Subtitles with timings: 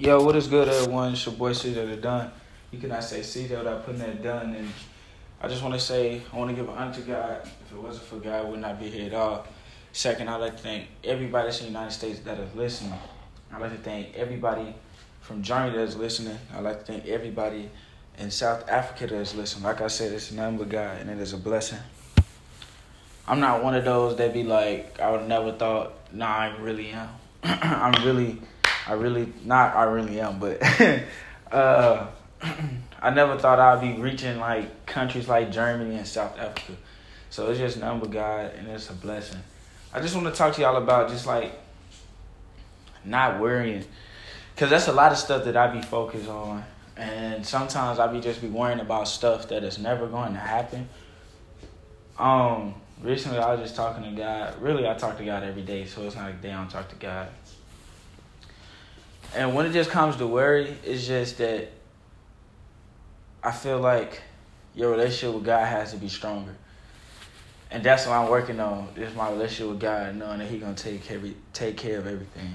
[0.00, 1.12] Yo, what is good, everyone?
[1.12, 2.30] It's your boy C that it done.
[2.70, 4.54] You cannot say C that without putting that done.
[4.54, 4.66] And
[5.42, 7.42] I just want to say, I want to give honor to God.
[7.42, 9.46] If it wasn't for God, I would not be here at all.
[9.92, 12.94] Second, I'd like to thank everybody in the United States that is listening.
[13.52, 14.74] I'd like to thank everybody
[15.20, 16.38] from Germany that is listening.
[16.54, 17.68] I'd like to thank everybody
[18.16, 19.64] in South Africa that is listening.
[19.64, 21.78] Like I said, it's nothing but God, and it is a blessing.
[23.28, 26.88] I'm not one of those that be like, I would never thought, nah, I really
[26.88, 27.10] am.
[27.42, 28.40] I'm really
[28.86, 30.62] I really not I really am, but
[31.52, 32.06] uh,
[33.02, 36.72] I never thought I'd be reaching like countries like Germany and South Africa.
[37.30, 39.40] So it's just number God and it's a blessing.
[39.92, 41.52] I just want to talk to y'all about just like
[43.04, 43.84] not worrying.
[44.56, 46.64] Cause that's a lot of stuff that I be focused on.
[46.96, 50.88] And sometimes I be just be worrying about stuff that is never going to happen.
[52.18, 54.60] Um, recently I was just talking to God.
[54.60, 56.88] Really I talk to God every day, so it's not a day I don't talk
[56.90, 57.28] to God.
[59.34, 61.70] And when it just comes to worry, it's just that
[63.42, 64.20] I feel like
[64.74, 66.54] your relationship with God has to be stronger.
[67.70, 68.88] And that's what I'm working on.
[68.96, 71.20] Is my relationship with God, knowing that He gonna take care,
[71.52, 72.54] take care of everything.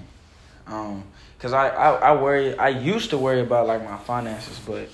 [0.68, 1.04] Um,
[1.40, 2.58] cause I, I, I worry.
[2.58, 4.90] I used to worry about like my finances, but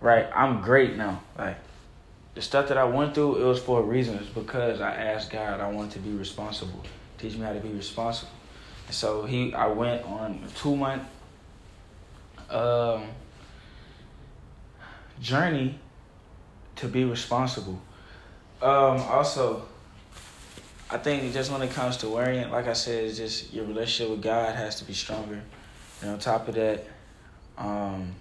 [0.00, 1.22] right, I'm great now.
[1.38, 1.56] Like
[2.34, 4.16] the stuff that I went through, it was for a reason.
[4.16, 5.60] It's because I asked God.
[5.60, 6.82] I wanted to be responsible.
[7.18, 8.32] Teach me how to be responsible.
[8.90, 11.02] So he, I went on a two month
[12.50, 13.04] um,
[15.20, 15.78] journey
[16.76, 17.80] to be responsible.
[18.62, 19.66] Um, also,
[20.90, 24.10] I think just when it comes to worrying, like I said, it's just your relationship
[24.10, 25.40] with God has to be stronger.
[26.02, 26.86] And on top of that,
[27.56, 28.14] um,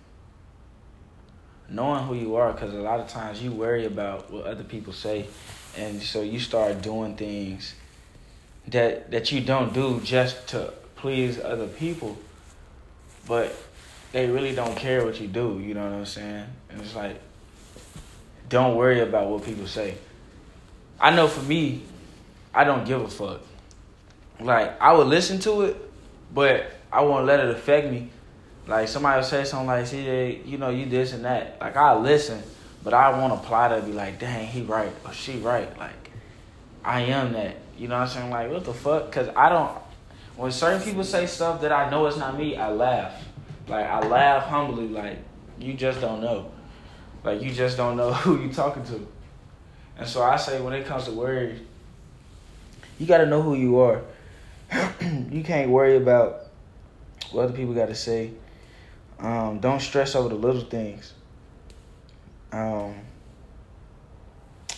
[1.70, 4.94] knowing who you are, because a lot of times you worry about what other people
[4.94, 5.28] say,
[5.78, 7.76] and so you start doing things
[8.72, 12.18] that that you don't do just to please other people,
[13.28, 13.56] but
[14.12, 15.60] they really don't care what you do.
[15.60, 16.46] You know what I'm saying?
[16.70, 17.20] And it's like,
[18.50, 19.96] don't worry about what people say.
[21.00, 21.84] I know for me,
[22.54, 23.42] I don't give a fuck.
[24.40, 25.92] Like I would listen to it,
[26.34, 28.10] but I won't let it affect me.
[28.68, 31.96] Like somebody will say something like, "See, you know, you this and that." Like I
[31.96, 32.42] listen,
[32.84, 36.12] but I won't apply to be like, "Dang, he right or she right." Like
[36.84, 37.58] I am that.
[37.80, 38.30] You know what I'm saying?
[38.30, 39.06] Like, what the fuck?
[39.06, 39.72] Because I don't.
[40.36, 43.14] When certain people say stuff that I know it's not me, I laugh.
[43.70, 44.90] Like, I laugh humbly.
[44.90, 45.20] Like,
[45.58, 46.52] you just don't know.
[47.24, 49.08] Like, you just don't know who you're talking to.
[49.98, 51.62] And so I say, when it comes to words,
[53.00, 54.02] you got to know who you are.
[55.32, 56.48] you can't worry about
[57.32, 58.32] what other people got to say.
[59.20, 61.14] Um, don't stress over the little things.
[62.52, 62.96] Um,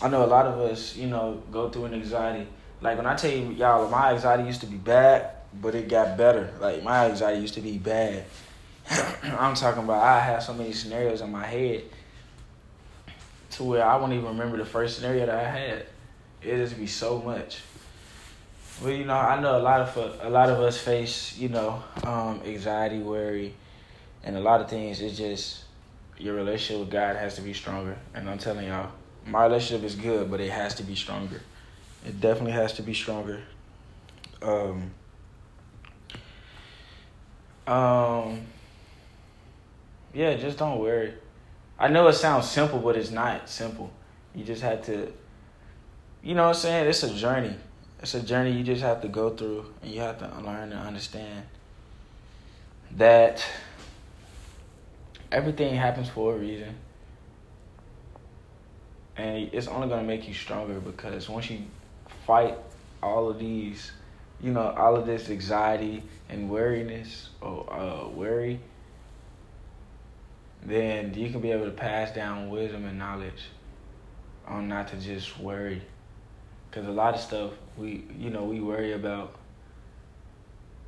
[0.04, 2.48] I know a lot of us, you know, go through an anxiety
[2.82, 5.32] like when I tell you, y'all, my anxiety used to be bad,
[5.62, 6.52] but it got better.
[6.60, 8.26] Like my anxiety used to be bad.
[8.90, 11.84] I'm talking about I had so many scenarios in my head
[13.52, 15.86] to where I won't even remember the first scenario that I had.
[16.42, 17.62] It just be so much.
[18.82, 21.84] Well, you know, I know a lot of a lot of us face, you know,
[22.04, 23.54] um, anxiety, worry,
[24.24, 25.02] and a lot of things.
[25.02, 25.66] It's just
[26.18, 27.96] your relationship with God has to be stronger.
[28.16, 28.92] And I'm telling y'all,
[29.28, 31.42] my relationship is good, but it has to be stronger.
[32.06, 33.42] It definitely has to be stronger.
[34.42, 34.92] Um,
[37.68, 38.42] um,
[40.14, 41.14] yeah, just don't worry.
[41.78, 43.92] I know it sounds simple, but it's not simple.
[44.36, 45.12] You just have to,
[46.24, 46.88] you know what I'm saying?
[46.88, 47.56] It's a journey.
[48.02, 50.88] It's a journey you just have to go through, and you have to learn and
[50.88, 51.44] understand
[52.98, 53.46] that
[55.32, 56.76] everything happens for a reason.
[59.18, 61.60] And it's only going to make you stronger because once you
[62.32, 62.58] fight
[63.04, 63.92] all of these,
[64.40, 68.58] you know, all of this anxiety and weariness or uh, worry,
[70.64, 73.50] then you can be able to pass down wisdom and knowledge
[74.48, 75.82] on not to just worry.
[76.70, 79.36] Because a lot of stuff we, you know, we worry about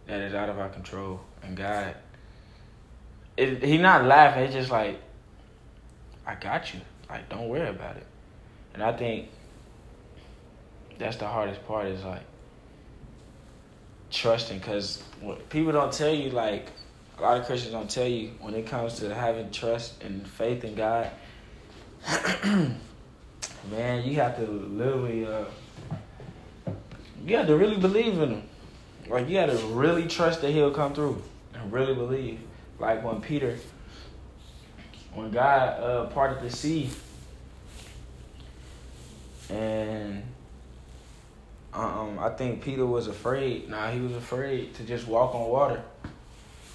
[0.07, 1.19] that is out of our control.
[1.41, 1.93] And God,
[3.35, 4.43] it, He not laughing.
[4.43, 5.01] It's just like,
[6.25, 6.79] I got you.
[7.09, 8.07] Like, don't worry about it.
[8.73, 9.27] And I think
[10.97, 12.23] that's the hardest part is like
[14.11, 15.03] trusting because
[15.49, 16.67] people don't tell you like
[17.17, 20.63] a lot of christians don't tell you when it comes to having trust and faith
[20.63, 21.09] in god
[23.71, 25.45] man you have to literally uh,
[27.25, 28.43] you have to really believe in him.
[29.07, 31.21] Like you have to really trust that he'll come through
[31.53, 32.39] and really believe.
[32.79, 33.57] Like when peter
[35.13, 36.89] when god uh, parted the sea
[39.49, 40.23] and
[41.73, 43.69] um, I think Peter was afraid.
[43.69, 45.81] Nah, he was afraid to just walk on water.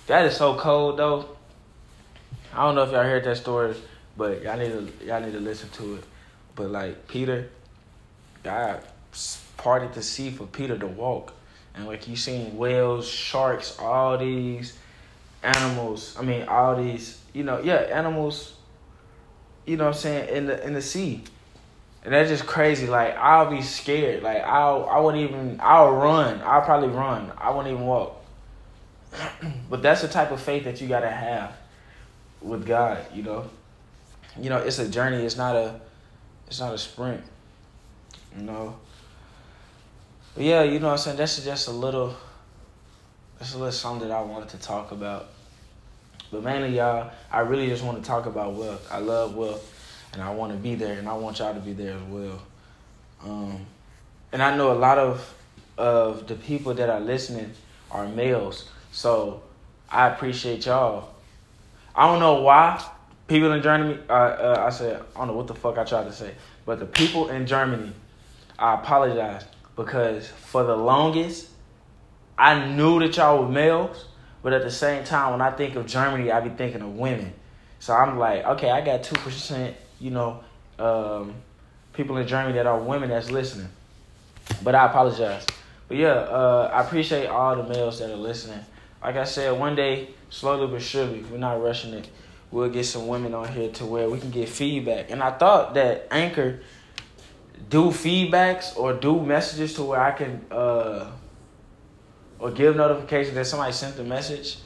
[0.07, 1.29] That is so cold though.
[2.53, 3.75] I don't know if y'all heard that story,
[4.17, 6.05] but y'all need to y'all need to listen to it.
[6.57, 7.51] But like Peter,
[8.43, 8.83] God
[9.57, 11.35] parted the sea for Peter to walk,
[11.75, 14.77] and like you seen whales, sharks, all these
[15.43, 16.17] animals.
[16.19, 18.55] I mean, all these you know, yeah, animals.
[19.67, 21.23] You know what I'm saying in the in the sea.
[22.05, 22.87] And that's just crazy.
[22.87, 24.23] Like I'll be scared.
[24.23, 26.41] Like I'll I wouldn't even I'll run.
[26.43, 27.33] I'll probably run.
[27.37, 28.25] I wouldn't even walk.
[29.71, 31.57] but that's the type of faith that you gotta have
[32.41, 33.51] with God, you know.
[34.39, 35.81] You know, it's a journey, it's not a
[36.47, 37.23] it's not a sprint.
[38.37, 38.77] You know.
[40.35, 41.17] But yeah, you know what I'm saying?
[41.17, 42.17] That's just a little
[43.39, 45.29] that's a little something that I wanted to talk about.
[46.31, 48.87] But mainly y'all, I really just want to talk about wealth.
[48.91, 49.78] I love wealth
[50.13, 52.43] and I want to be there and I want y'all to be there as well.
[53.25, 53.67] Um
[54.33, 55.35] and I know a lot of
[55.77, 57.53] of the people that are listening
[57.91, 58.69] are males.
[58.93, 59.43] So
[59.91, 61.15] I appreciate y'all.
[61.95, 62.85] I don't know why
[63.27, 63.99] people in Germany.
[64.09, 66.35] Uh, uh, I said I don't know what the fuck I tried to say,
[66.67, 67.93] but the people in Germany,
[68.59, 69.45] I apologize
[69.77, 71.49] because for the longest,
[72.37, 74.07] I knew that y'all were males,
[74.43, 77.33] but at the same time, when I think of Germany, I be thinking of women.
[77.79, 80.41] So I'm like, okay, I got two percent, you know,
[80.79, 81.35] um,
[81.93, 83.69] people in Germany that are women that's listening.
[84.63, 85.47] But I apologize.
[85.89, 88.61] But yeah, uh, I appreciate all the males that are listening
[89.03, 92.09] like I said, one day, slowly but surely, we're not rushing it.
[92.51, 95.11] We'll get some women on here to where we can get feedback.
[95.11, 96.61] And I thought that Anchor
[97.69, 101.11] do feedbacks or do messages to where I can uh
[102.39, 104.59] or give notification that somebody sent the message.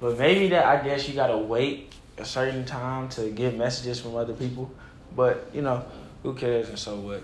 [0.00, 1.87] But maybe that I guess you gotta wait
[2.20, 4.70] a certain time to get messages from other people.
[5.14, 5.84] But you know,
[6.22, 7.22] who cares and so what.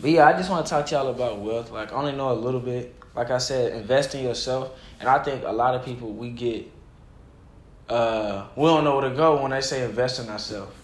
[0.00, 1.70] But yeah, I just want to talk to y'all about wealth.
[1.70, 2.94] Like I only know a little bit.
[3.14, 4.78] Like I said, invest in yourself.
[5.00, 6.70] And I think a lot of people we get
[7.88, 10.74] uh we don't know where to go when they say invest in ourselves.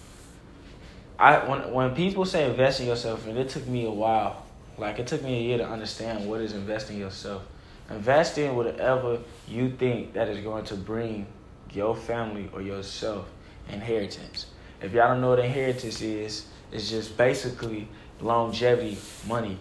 [1.18, 4.44] I when when people say invest in yourself, and it took me a while.
[4.78, 7.42] Like it took me a year to understand what is investing yourself.
[7.90, 11.26] Invest in whatever you think that is going to bring
[11.74, 13.28] your family or yourself
[13.68, 14.46] inheritance.
[14.80, 17.88] If y'all don't know what inheritance is, it's just basically
[18.20, 19.58] longevity money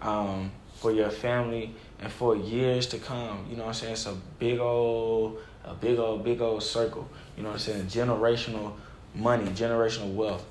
[0.00, 3.46] um, for your family and for years to come.
[3.50, 3.92] You know what I'm saying?
[3.92, 7.08] It's a big old, a big old, big old circle.
[7.36, 8.08] You know what I'm saying?
[8.08, 8.72] Generational
[9.14, 10.44] money, generational wealth.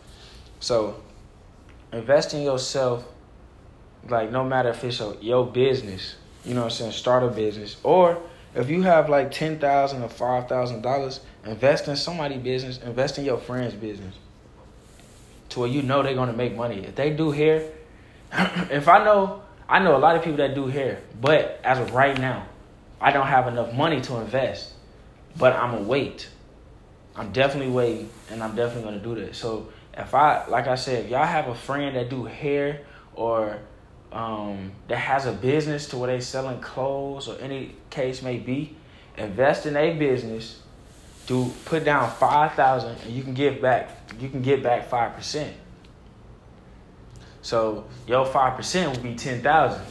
[0.59, 1.01] So
[1.91, 3.05] invest in yourself,
[4.07, 6.15] like no matter if it's your business,
[6.45, 7.77] you know what I'm saying, start a business.
[7.83, 8.21] Or
[8.55, 13.17] if you have like ten thousand or five thousand dollars, invest in somebody's business, invest
[13.17, 14.15] in your friend's business.
[15.49, 16.85] To where you know they're gonna make money.
[16.85, 17.71] If they do hair,
[18.31, 21.93] if I know I know a lot of people that do hair, but as of
[21.93, 22.47] right now,
[22.99, 24.73] I don't have enough money to invest.
[25.37, 26.27] But I'm gonna wait.
[27.15, 29.35] I'm definitely waiting, and I'm definitely gonna do that.
[29.35, 32.81] So if I, like I said, if y'all have a friend that do hair
[33.13, 33.59] or
[34.11, 38.75] um, that has a business to where they selling clothes or any case may be,
[39.17, 40.61] invest in a business.
[41.27, 44.11] Do put down five thousand, and you can get back.
[44.19, 45.55] You can get back five percent.
[47.43, 49.85] So your five percent would be ten thousand.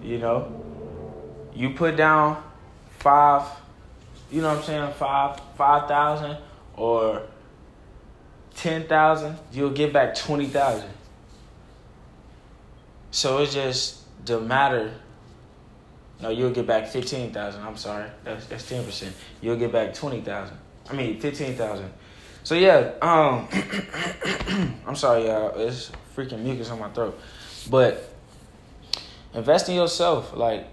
[0.00, 0.64] You know,
[1.54, 2.40] you put down
[3.00, 3.42] five.
[4.30, 4.92] You know what I'm saying?
[4.92, 6.36] Five five thousand
[6.76, 7.22] or
[8.54, 9.38] ten thousand.
[9.52, 10.88] You'll get back twenty thousand.
[13.10, 14.92] So it's just the matter.
[16.20, 17.62] No, you'll get back fifteen thousand.
[17.62, 19.14] I'm sorry, that's that's ten percent.
[19.40, 20.58] You'll get back twenty thousand.
[20.88, 21.90] I mean fifteen thousand.
[22.42, 23.48] So yeah, um,
[24.86, 25.58] I'm sorry, y'all.
[25.58, 27.18] It's freaking mucus on my throat.
[27.68, 28.12] But
[29.34, 30.34] invest in yourself.
[30.34, 30.66] Like,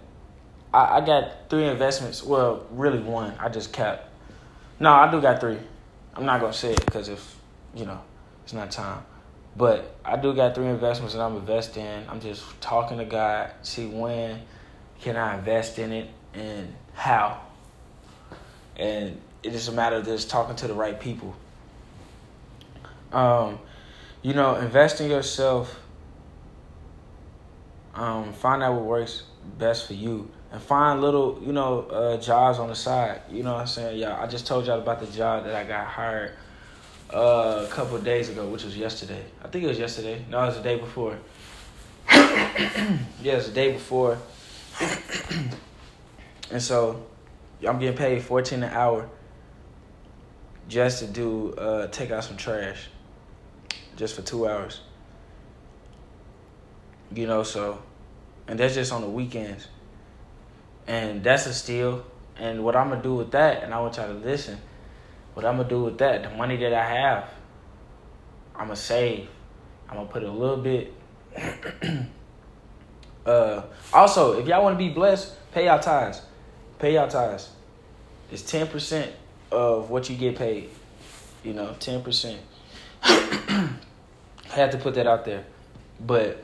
[0.74, 2.24] I, I got three investments.
[2.24, 3.34] Well, really one.
[3.40, 4.10] I just kept.
[4.80, 5.58] No, I do got three.
[6.16, 7.36] I'm not gonna say it because if
[7.76, 8.02] you know,
[8.44, 9.04] it's not time.
[9.58, 12.06] But I do got three investments that I'm investing.
[12.08, 14.42] I'm just talking to God, see when
[15.02, 17.42] can I invest in it and how.
[18.76, 21.36] And it is a matter of just talking to the right people
[23.12, 23.60] um,
[24.22, 25.80] you know, invest in yourself.
[27.94, 29.24] Um, find out what works
[29.58, 33.22] best for you, and find little, you know, uh, jobs on the side.
[33.30, 34.00] You know what I'm saying?
[34.00, 36.34] Yeah, I just told y'all about the job that I got hired
[37.14, 39.24] uh, a couple days ago, which was yesterday.
[39.44, 40.26] I think it was yesterday.
[40.30, 41.18] No, it was the day before.
[42.12, 44.18] yeah, it was the day before.
[46.52, 47.06] and so,
[47.66, 49.10] I'm getting paid 14 an hour
[50.68, 52.90] just to do uh, take out some trash
[53.96, 54.82] just for two hours.
[57.14, 57.82] You know, so,
[58.48, 59.68] and that's just on the weekends.
[60.88, 62.06] And that's a steal
[62.38, 64.60] And what I'm gonna do with that, and I want y'all to listen.
[65.38, 67.30] What I'm gonna do with that, the money that I have,
[68.56, 69.30] I'm gonna save.
[69.88, 70.92] I'm gonna put a little bit.
[73.24, 73.62] uh,
[73.94, 76.24] also, if y'all want to be blessed, pay y'all tithes.
[76.80, 77.52] Pay y'all tithes.
[78.32, 79.12] It's ten percent
[79.52, 80.72] of what you get paid.
[81.44, 82.42] You know, ten percent.
[83.04, 83.70] I
[84.50, 85.46] had to put that out there,
[86.04, 86.44] but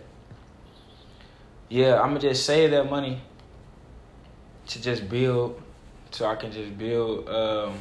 [1.68, 3.20] yeah, I'm gonna just save that money
[4.68, 5.60] to just build,
[6.12, 7.74] so I can just build, um,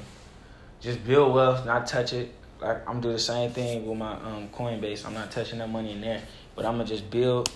[0.82, 2.34] just build wealth, not touch it.
[2.60, 5.06] Like I'm doing the same thing with my um, Coinbase.
[5.06, 6.22] I'm not touching that money in there,
[6.54, 7.50] but I'm gonna just build,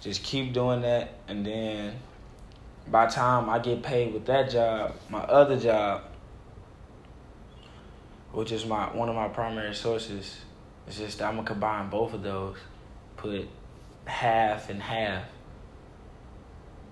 [0.00, 1.94] just keep doing that, and then
[2.88, 6.02] by the time I get paid with that job, my other job,
[8.32, 10.36] which is my one of my primary sources,
[10.86, 12.56] it's just I'm gonna combine both of those,
[13.16, 13.48] put
[14.04, 15.24] half and half,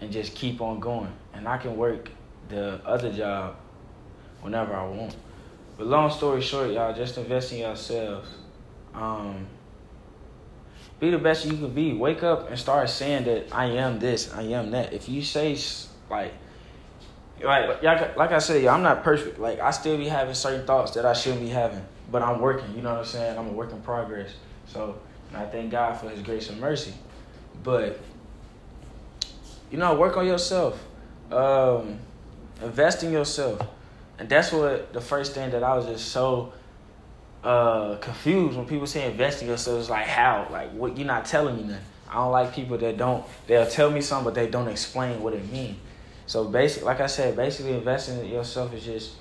[0.01, 1.13] and just keep on going.
[1.33, 2.11] And I can work
[2.49, 3.57] the other job
[4.41, 5.17] whenever I want.
[5.77, 8.29] But long story short, y'all, just invest in yourselves.
[8.95, 9.47] Um,
[11.01, 11.93] be the best you can be.
[11.93, 14.93] Wake up and start saying that I am this, I am that.
[14.93, 15.57] If you say
[16.09, 16.33] like,
[17.43, 19.39] like, like I said, I'm not perfect.
[19.39, 22.75] Like I still be having certain thoughts that I shouldn't be having, but I'm working.
[22.77, 23.39] You know what I'm saying?
[23.39, 24.31] I'm a work in progress.
[24.67, 24.99] So
[25.35, 26.95] I thank God for His grace and mercy.
[27.63, 27.99] But
[29.71, 30.83] you know, work on yourself.
[31.33, 31.99] Um,
[32.63, 33.61] invest in yourself.
[34.19, 36.53] And that's what the first thing that I was just so
[37.43, 39.81] uh, confused when people say invest in yourself.
[39.81, 40.49] It's like how?
[40.51, 40.97] Like what?
[40.97, 41.85] You're not telling me nothing.
[42.09, 43.25] I don't like people that don't.
[43.47, 45.77] They'll tell me something, but they don't explain what it means.
[46.27, 49.13] So basically, like I said, basically investing in yourself is just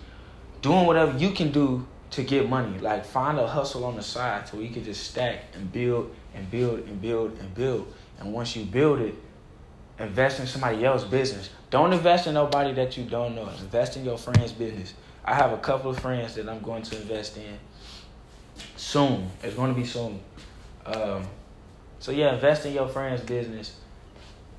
[0.62, 2.78] doing whatever you can do to get money.
[2.80, 6.50] Like find a hustle on the side so you can just stack and build and
[6.50, 7.92] build and build and build.
[8.20, 9.16] And once you build it,
[10.00, 11.50] invest in somebody else's business.
[11.70, 13.48] Don't invest in nobody that you don't know.
[13.60, 14.94] Invest in your friend's business.
[15.26, 17.58] I have a couple of friends that I'm going to invest in
[18.76, 19.30] soon.
[19.42, 20.20] It's going to be soon.
[20.86, 21.26] Um,
[22.00, 23.78] so yeah, invest in your friend's business.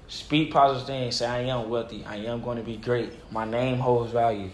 [0.09, 1.17] Speak positive things.
[1.17, 2.05] Say I am wealthy.
[2.05, 3.12] I am going to be great.
[3.31, 4.50] My name holds value.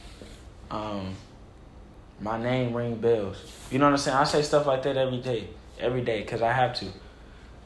[0.71, 1.15] Um,
[2.21, 3.37] my name ring bells.
[3.71, 4.17] You know what I'm saying?
[4.17, 6.87] I say stuff like that every day, every day, because I have to.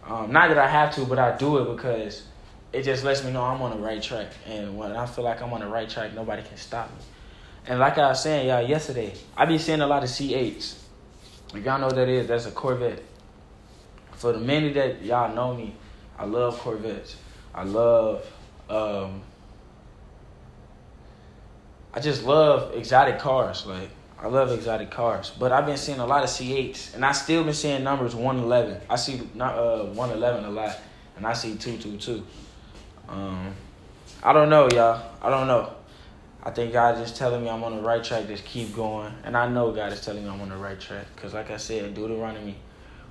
[0.07, 2.23] Um, not that I have to, but I do it because
[2.75, 4.33] it just lets me know I'm on the right track.
[4.47, 6.97] And when I feel like I'm on the right track, nobody can stop me.
[7.67, 10.81] And like I was saying, y'all, yesterday, I be seeing a lot of C8s.
[11.55, 13.01] If y'all know what that is, that's a Corvette.
[14.13, 15.75] For the many that y'all know me,
[16.19, 17.17] I love Corvettes.
[17.55, 18.27] I love,
[18.69, 19.23] um,
[21.93, 23.65] I just love exotic cars.
[23.67, 23.89] Like,
[24.19, 25.31] I love exotic cars.
[25.39, 28.81] But I've been seeing a lot of C8s, and I still been seeing numbers 111.
[28.91, 30.77] I see not uh 111 a lot,
[31.17, 32.25] and I see 222.
[33.09, 33.55] Um,
[34.23, 35.03] I don't know, y'all.
[35.21, 35.73] I don't know.
[36.43, 38.27] I think God is telling me I'm on the right track.
[38.27, 41.07] Just keep going, and I know God is telling me I'm on the right track.
[41.17, 42.57] Cause like I said, Deuteronomy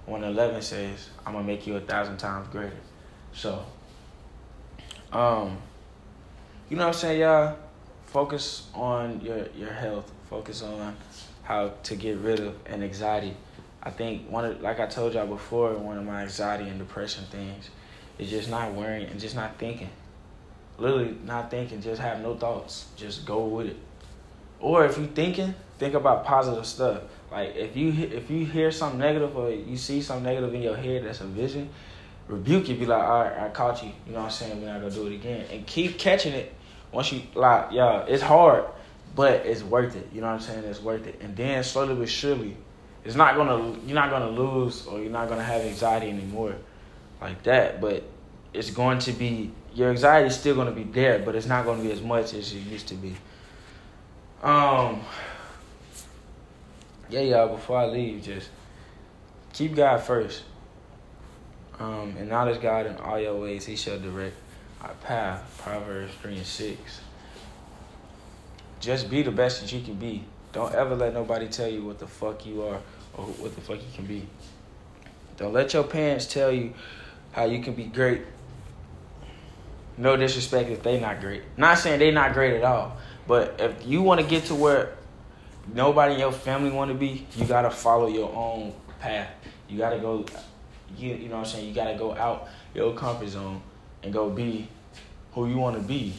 [0.06, 2.78] 111 says, "I'm gonna make you a thousand times greater."
[3.34, 3.66] So,
[5.12, 5.58] um,
[6.70, 7.58] you know what I'm saying, y'all.
[8.06, 10.12] Focus on your your health.
[10.30, 10.96] Focus on
[11.44, 13.36] how to get rid of an anxiety.
[13.82, 17.26] I think one of, like I told y'all before, one of my anxiety and depression
[17.32, 17.70] things
[18.18, 19.90] is just not worrying and just not thinking.
[20.78, 22.88] Literally not thinking, just have no thoughts.
[22.96, 23.78] Just go with it.
[24.60, 27.02] Or if you're thinking, think about positive stuff.
[27.32, 30.76] Like if you if you hear something negative or you see something negative in your
[30.76, 31.70] head that's a vision,
[32.28, 32.80] rebuke it.
[32.80, 33.92] Be like, all right, I caught you.
[34.08, 34.62] You know what I'm saying?
[34.62, 35.46] We're not gonna do it again.
[35.52, 36.54] And keep catching it.
[36.92, 38.66] Once you like, yeah, it's hard,
[39.16, 40.10] but it's worth it.
[40.14, 40.64] You know what I'm saying?
[40.64, 41.20] It's worth it.
[41.22, 42.56] And then slowly but surely,
[43.04, 46.56] it's not gonna you're not gonna lose or you're not gonna have anxiety anymore
[47.22, 48.04] like that, but
[48.54, 51.66] it's going to be your anxiety is still going to be there, but it's not
[51.66, 53.16] going to be as much as it used to be.
[54.44, 55.02] Um,
[57.10, 57.56] yeah, y'all.
[57.56, 58.50] Before I leave, just
[59.54, 60.44] keep God first.
[61.80, 64.36] Um, and knowledge God in all your ways, He shall direct
[64.82, 65.60] our path.
[65.64, 67.02] Proverbs three and six.
[68.80, 70.24] Just be the best that you can be.
[70.52, 72.80] Don't ever let nobody tell you what the fuck you are
[73.14, 74.28] or what the fuck you can be.
[75.38, 76.74] Don't let your parents tell you
[77.34, 78.22] how you can be great.
[79.98, 81.44] No disrespect if they not great.
[81.58, 82.98] Not saying they not great at all,
[83.28, 84.96] but if you want to get to where
[85.74, 89.30] nobody in your family want to be, you gotta follow your own path.
[89.68, 90.26] You gotta go.
[90.98, 91.68] You you know what I'm saying.
[91.68, 93.62] You gotta go out your comfort zone
[94.02, 94.68] and go be
[95.34, 96.14] who you want to be.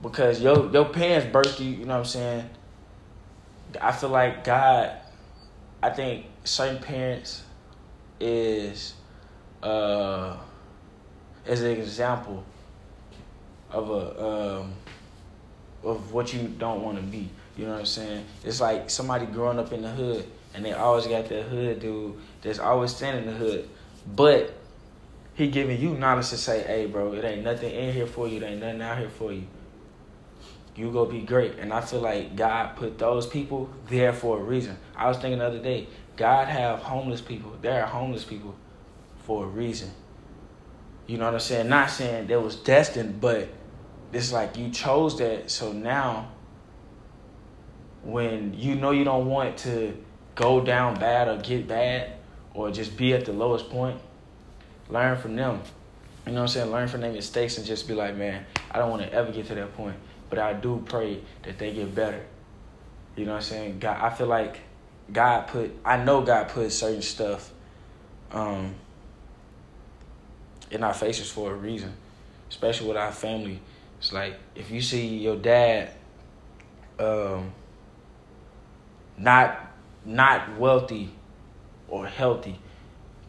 [0.00, 1.70] Because your your parents birthed you.
[1.70, 2.50] You know what I'm saying.
[3.80, 4.98] I feel like God.
[5.82, 7.42] I think certain parents
[8.20, 8.94] is
[9.62, 10.36] uh,
[11.46, 12.44] as an example
[13.70, 14.72] of a um,
[15.82, 17.28] of what you don't want to be.
[17.56, 18.24] You know what I'm saying?
[18.44, 22.14] It's like somebody growing up in the hood and they always got that hood dude
[22.40, 23.68] that's always standing in the hood.
[24.14, 24.54] But
[25.34, 28.40] he giving you knowledge to say, hey bro, it ain't nothing in here for you,
[28.40, 29.46] there ain't nothing out here for you.
[30.74, 31.58] You go be great.
[31.58, 34.78] And I feel like God put those people there for a reason.
[34.96, 37.56] I was thinking the other day, God have homeless people.
[37.60, 38.54] There are homeless people
[39.22, 39.90] for a reason.
[41.06, 41.68] You know what I'm saying?
[41.68, 43.48] Not saying that was destined, but
[44.12, 45.50] it's like you chose that.
[45.50, 46.30] So now,
[48.02, 49.96] when you know you don't want to
[50.34, 52.12] go down bad or get bad
[52.54, 54.00] or just be at the lowest point,
[54.88, 55.60] learn from them.
[56.26, 56.70] You know what I'm saying?
[56.70, 59.46] Learn from their mistakes and just be like, man, I don't want to ever get
[59.46, 59.96] to that point.
[60.30, 62.24] But I do pray that they get better.
[63.16, 63.78] You know what I'm saying?
[63.80, 64.60] God, I feel like
[65.12, 67.52] God put, I know God put certain stuff
[68.30, 68.74] um,
[70.72, 71.92] in our faces for a reason,
[72.48, 73.60] especially with our family.
[73.98, 75.90] It's like if you see your dad
[76.98, 77.52] um,
[79.16, 79.70] not
[80.04, 81.10] not wealthy
[81.88, 82.58] or healthy,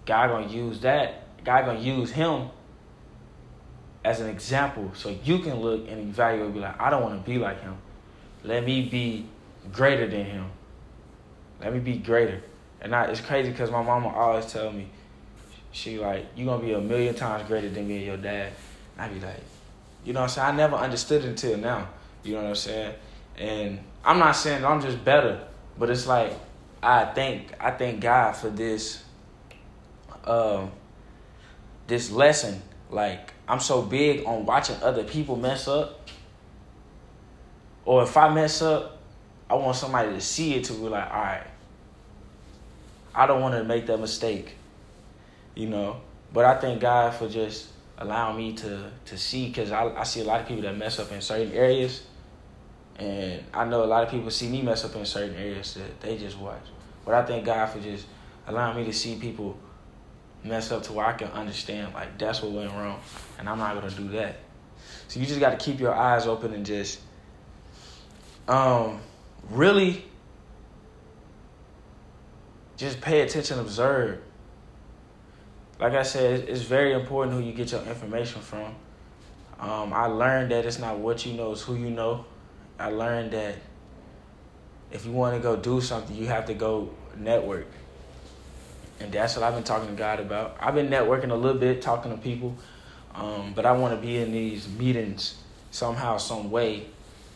[0.06, 1.44] God gonna use that.
[1.44, 2.50] God gonna use him
[4.04, 6.46] as an example, so you can look and evaluate.
[6.46, 7.78] And be like, I don't want to be like him.
[8.44, 9.28] Let me be
[9.72, 10.46] greater than him.
[11.62, 12.42] Let me be greater.
[12.82, 14.90] And I, it's crazy because my mama always tell me,
[15.74, 18.54] she like, you gonna be a million times greater than me and your dad.
[18.96, 19.42] And I be like,
[20.06, 20.48] you know what I'm saying?
[20.48, 21.90] I never understood until now.
[22.24, 22.96] You know what I'm saying?
[23.38, 25.46] And I'm not saying I'm just better,
[25.78, 26.34] but it's like
[26.82, 29.04] I thank I thank God for this
[30.26, 30.72] um
[31.88, 32.62] this lesson.
[32.92, 36.08] Like I'm so big on watching other people mess up.
[37.86, 39.00] Or if I mess up,
[39.50, 41.48] I want somebody to see it to be like, all right,
[43.14, 44.56] I don't want to make that mistake.
[45.56, 46.02] You know?
[46.32, 50.22] But I thank God for just allowing me to to see because I, I see
[50.22, 52.04] a lot of people that mess up in certain areas
[52.98, 56.02] and I know a lot of people see me mess up in certain areas that
[56.02, 56.66] they just watch.
[57.06, 58.06] But I thank God for just
[58.48, 59.58] allowing me to see people
[60.44, 63.00] mess up to where I can understand like that's what went wrong
[63.40, 64.38] and I'm not gonna do that.
[65.08, 67.00] So you just gotta keep your eyes open and just
[68.48, 69.00] um
[69.50, 70.06] really
[72.76, 74.20] just pay attention, observe
[75.80, 78.76] like I said, it's very important who you get your information from.
[79.60, 82.26] Um, I learned that it's not what you know, it's who you know.
[82.80, 83.56] I learned that
[84.92, 87.68] if you want to go do something, you have to go network.
[89.00, 90.58] And that's what I've been talking to God about.
[90.60, 92.56] I've been networking a little bit, talking to people,
[93.16, 95.36] um, but I want to be in these meetings
[95.72, 96.88] somehow, some way,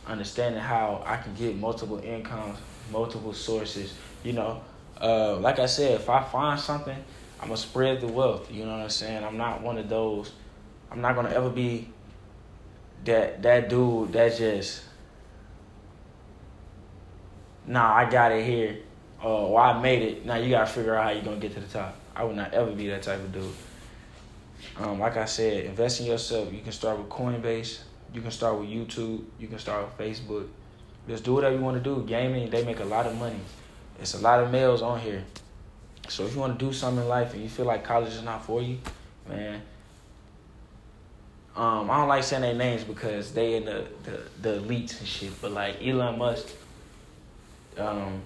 [0.05, 2.57] understanding how I can get multiple incomes,
[2.91, 3.93] multiple sources.
[4.23, 4.61] You know,
[5.01, 6.97] uh, like I said, if I find something
[7.39, 8.51] I'm gonna spread the wealth.
[8.51, 9.23] You know what I'm saying?
[9.23, 10.31] I'm not one of those.
[10.91, 11.89] I'm not gonna ever be
[13.05, 14.83] that that dude that just
[17.65, 18.79] nah I got it here
[19.21, 20.25] or well, I made it.
[20.25, 21.95] Now you gotta figure out how you're gonna get to the top.
[22.15, 23.53] I would not ever be that type of dude.
[24.77, 26.51] Um, like I said, invest in yourself.
[26.51, 27.79] You can start with Coinbase.
[28.13, 29.23] You can start with YouTube.
[29.39, 30.47] You can start with Facebook.
[31.07, 32.03] Just do whatever you want to do.
[32.07, 33.39] Gaming, they make a lot of money.
[33.99, 35.23] It's a lot of males on here.
[36.09, 38.23] So if you want to do something in life and you feel like college is
[38.23, 38.77] not for you,
[39.27, 39.61] man.
[41.55, 45.07] Um, I don't like saying their names because they in the, the, the elites and
[45.07, 45.41] shit.
[45.41, 46.47] But like Elon Musk,
[47.77, 48.21] um,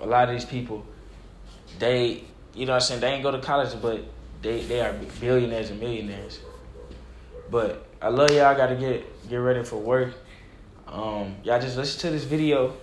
[0.00, 0.84] a lot of these people,
[1.78, 4.02] they you know what I'm saying, they ain't go to college but
[4.42, 6.40] they, they are billionaires and millionaires.
[7.50, 10.14] But I love y'all I gotta get get ready for work.
[10.86, 12.74] Um, y'all just listen to this video,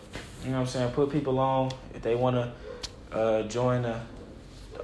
[0.44, 2.54] you know what I'm saying, put people on if they wanna
[3.18, 4.00] uh, join the,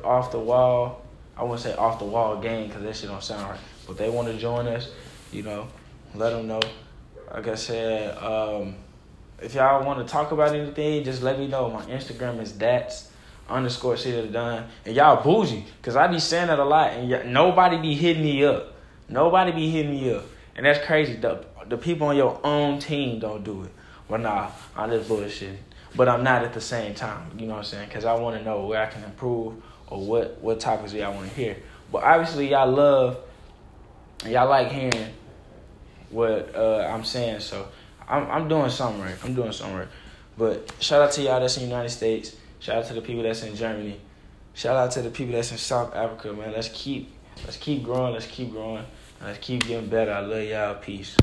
[0.04, 1.02] off the wall.
[1.38, 3.60] I wouldn't say off the wall game because that shit don't sound right.
[3.88, 4.89] But they want to join us,
[5.32, 5.67] you know,
[6.15, 6.62] let them know.
[7.32, 8.76] Like I said, um,
[9.41, 11.69] if y'all want to talk about anything, just let me know.
[11.69, 13.12] My Instagram is that's
[13.50, 14.67] underscore shit done.
[14.86, 18.24] And y'all bougie, because I be saying that a lot, and y- nobody be hitting
[18.24, 18.74] me up.
[19.10, 20.24] Nobody be hitting me up.
[20.56, 21.15] And that's crazy.
[21.15, 23.72] The, the people on your own team don't do it.
[24.08, 25.58] Well, nah, I'm just bullshit
[25.95, 27.32] but I'm not at the same time.
[27.38, 27.88] You know what I'm saying?
[27.88, 29.56] Because I want to know where I can improve
[29.88, 31.58] or what what topics y'all want to hear.
[31.91, 33.17] But obviously, y'all love,
[34.25, 35.13] y'all like hearing
[36.10, 37.41] what uh, I'm saying.
[37.41, 37.67] So
[38.08, 39.15] I'm I'm doing something right.
[39.23, 39.88] I'm doing something right.
[40.38, 42.36] But shout out to y'all that's in the United States.
[42.60, 43.99] Shout out to the people that's in Germany.
[44.53, 46.53] Shout out to the people that's in South Africa, man.
[46.53, 47.12] Let's keep
[47.43, 48.13] let's keep growing.
[48.13, 48.86] Let's keep growing.
[49.21, 50.12] Let's keep getting better.
[50.12, 50.75] I love y'all.
[50.75, 51.15] Peace.